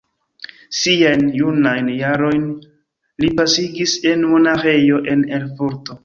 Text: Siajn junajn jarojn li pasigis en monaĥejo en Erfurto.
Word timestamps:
Siajn 0.75 1.25
junajn 1.41 1.91
jarojn 1.97 2.47
li 3.23 3.29
pasigis 3.41 3.93
en 4.13 4.25
monaĥejo 4.31 5.03
en 5.13 5.21
Erfurto. 5.41 5.99